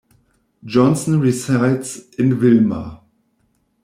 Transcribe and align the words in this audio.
Johnson 0.65 1.19
resides 1.19 2.09
in 2.17 2.39
Willmar. 2.39 3.03